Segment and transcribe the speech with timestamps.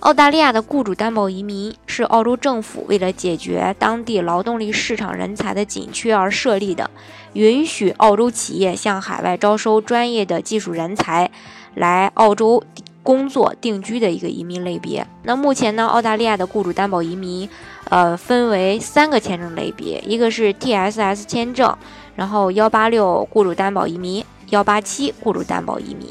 [0.00, 6.90] 澳大利亚的雇主担保移民是澳洲政府为了解决当地劳动力市场人才的紧缺而设立的，
[7.34, 11.30] 允许澳洲企业向海外招收专业的技术人才
[11.74, 12.64] 来澳洲
[13.02, 15.06] 工作定居的一个移民类别。
[15.24, 17.46] 那目前呢，澳大利亚的雇主担保移民，
[17.90, 21.76] 呃，分为三个签证类别，一个是 TSS 签证，
[22.16, 26.08] 然后幺八六雇主担保移民，幺八七雇主担保移民。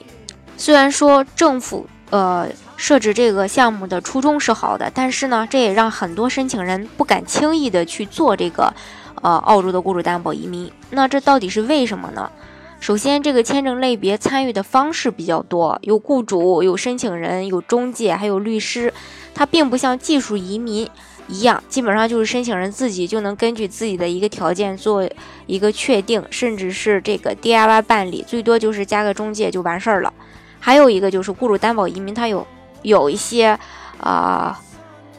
[0.57, 2.47] 虽然说政府呃。
[2.79, 8.73] 设置这个项目的初衷是好的，但是呢，这也让很多申请人不敢轻易的去做这个，
[9.21, 10.71] 呃，澳洲的雇主担保移民。
[10.91, 12.31] 那这到底是为什么呢？
[12.79, 18.93] 首先，这个签证类别参与的方式比较多，有雇主、有申请人、有中介，还有律师。
[19.35, 20.89] 它并不像技术移民
[21.27, 25.05] 一样，基本上就是申请人自己就能根据自己的一个条件做
[25.47, 30.13] 一个确定，甚至是这个 DIY 办理，最多就是加个中介就完事儿了。
[30.61, 32.47] 还有一个就是雇主担保移民，它有。
[32.81, 33.59] 有一些
[33.99, 34.59] 啊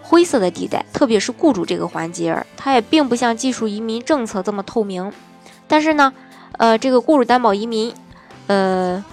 [0.02, 5.12] 灰色的地带，特别是雇主这个环节，它也并不像技术移民政策这么透明。
[5.68, 6.12] 但是呢，
[6.58, 7.94] 呃，这个雇主担保移民，
[8.48, 9.04] 呃，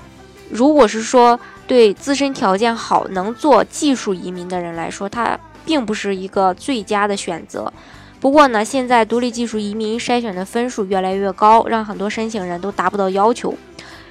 [0.49, 7.71] 如果是说对自身条件好、能做技术移民的人来说，它并不是一个最佳的选择。
[8.19, 13.53] 不过呢，现在独立技术移民筛选的分数越来越高，让很多申请人都达不到要求，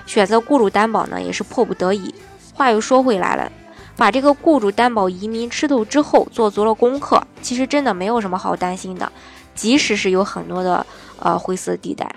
[0.06, 2.14] 选择雇主担保呢也是迫不得已。
[2.54, 3.50] 话又说回来了。
[3.96, 9.10] 把这个雇主担保移民吃透之后，做足了功课，其实真的没有什么好担心的。
[9.54, 10.84] 即使是有很多的
[11.18, 12.14] 呃灰色地带，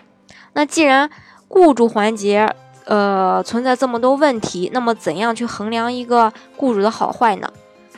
[0.51, 1.09] 那既然
[1.47, 2.53] 雇主环节
[2.83, 7.49] 呃存在这么多问题，那么怎样去衡量一个雇主的好坏呢？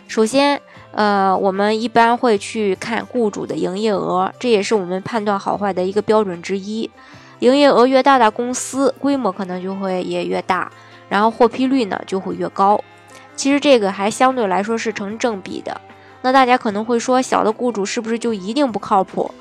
[0.07, 6.87] 首先，呃，我们一般会去看雇主的营业额，这也是我们判断好坏的一个标准之一。
[7.39, 10.71] 营业额越大的公司，规模可能就会也越大，
[11.09, 12.79] 然后获批率呢就会越高。
[13.41, 15.81] 其实这个还相对来说是成正比的。
[16.21, 19.31] 那大家可能会说，小的雇主是不是就一定不靠谱？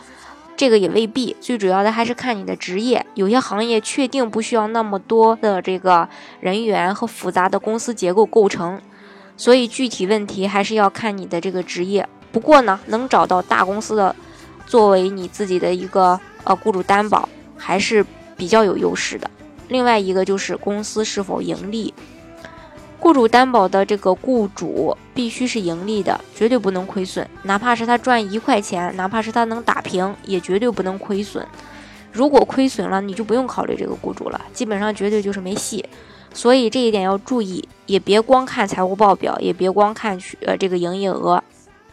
[0.56, 1.36] 这个也未必。
[1.38, 3.04] 最主要的还是看你的职业。
[3.12, 6.08] 有些行业确定不需要那么多的这个
[6.40, 8.80] 人员和复杂的公司结构构成，
[9.36, 12.08] 所以具体问题还是要看你的这个职业。
[12.32, 14.16] 不过呢，能找到大公司的
[14.64, 18.02] 作为你自己的一个呃雇主担保，还是
[18.34, 19.30] 比较有优势的。
[19.68, 21.92] 另外一个就是公司是否盈利。
[23.10, 27.28] 雇主担保的这个雇主必须是盈利的，绝对不能亏损。
[27.42, 31.44] 哪怕是他赚一块钱，哪怕是他能打平，也绝对不能亏损。
[32.12, 35.84] 如果亏损了，你就不用考虑这个雇主了，基本上绝对就是没戏。
[36.32, 41.42] 所以这一点要注意，也别光看财务报表，也别光看去呃这个营业额，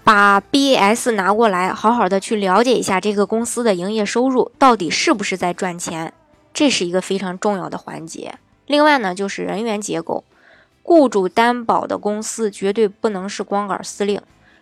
[0.04, 6.14] 把 BAS 拿过来，好好的去了解一下这个公司的营业收入到底是不是在赚钱，
[6.54, 8.36] 这是一个非常重要的环节。
[8.68, 10.24] 另外呢，就是人员结构。
[10.88, 14.22] 雇主担保的公司绝对不能是光杆司令。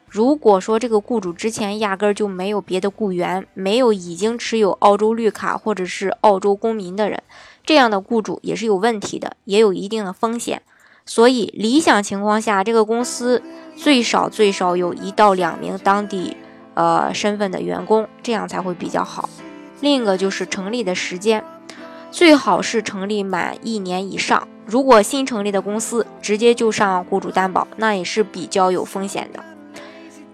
[0.10, 7.22] 如果说这个雇主之前压根儿就没有别的雇员，没有已经持有澳洲绿卡或者是澳洲公民的人，
[7.64, 10.64] 这样的雇主也是有问题的，也有一定的风险。
[11.06, 13.44] 所以理想情况下，这个公司
[13.76, 16.36] 最少最少有一到两名当地
[16.74, 19.30] 呃身份的员工，这样才会比较好。
[19.80, 21.44] 另一个就是成立的时间，
[22.16, 24.48] 最好是成立满一年以上。
[24.66, 29.44] 如果新成立的公司直接就上雇主担保，那也是比较有风险的。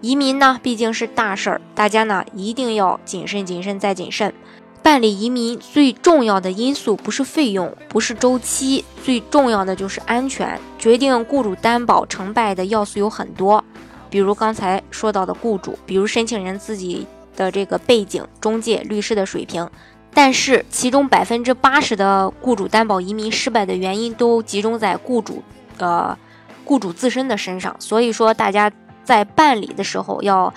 [0.00, 4.32] 移民呢，毕竟是大事儿，大家呢一定要谨慎、谨慎再谨慎。
[4.80, 10.56] 办理移民最重要的因素不是费用，不是周期，最重要的就是安全。
[10.78, 13.64] 决定雇主担保成败的要素有很多，
[14.08, 19.68] 比如刚才说到的雇主，比如申请人自己的这个背景、中介、律师的水平。
[20.14, 25.42] 但是，其中百分之八十的雇主担保移民失败的原因都集中在雇主，
[25.78, 26.16] 呃，
[26.64, 27.74] 雇主自身的身上。
[27.78, 28.70] 所以说，大家
[29.04, 30.52] 在办理的时候要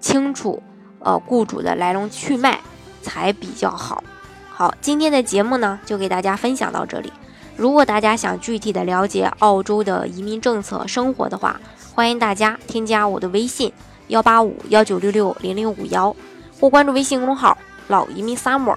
[0.00, 0.62] 清楚，
[1.00, 2.60] 呃，雇主的来龙去脉
[3.02, 4.04] 才比较好。
[4.48, 7.12] 好，今天的节目呢，就给大家分享到这里。
[7.56, 11.60] 如果大家想具体的了解澳洲的移民政策、生活的话，
[11.94, 13.72] 欢迎大家添加我的微信
[14.06, 16.14] 幺八五幺九六六零零五幺，
[16.60, 17.58] 或关注微信公众号
[17.88, 18.76] 老移民 summer。